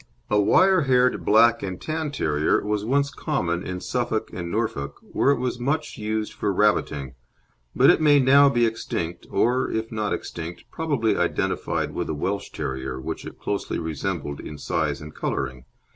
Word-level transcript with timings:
A 0.31 0.41
wire 0.41 0.81
haired 0.85 1.23
black 1.23 1.61
and 1.61 1.79
tan 1.79 2.09
terrier 2.09 2.63
was 2.65 2.83
once 2.83 3.11
common 3.11 3.61
in 3.61 3.79
Suffolk 3.79 4.31
and 4.33 4.49
Norfolk, 4.49 4.99
where 5.03 5.29
it 5.29 5.37
was 5.37 5.59
much 5.59 5.95
used 5.99 6.33
for 6.33 6.51
rabbiting, 6.51 7.13
but 7.75 7.91
it 7.91 8.01
may 8.01 8.19
now 8.19 8.49
be 8.49 8.65
extinct, 8.65 9.27
or, 9.29 9.69
if 9.69 9.91
not 9.91 10.11
extinct, 10.11 10.63
probably 10.71 11.15
identified 11.15 11.93
with 11.93 12.07
the 12.07 12.15
Welsh 12.15 12.49
Terrier, 12.51 12.99
which 12.99 13.25
it 13.27 13.37
closely 13.37 13.77
resembled 13.77 14.39
in 14.39 14.57
size 14.57 15.01
and 15.01 15.13
colouring. 15.13 15.65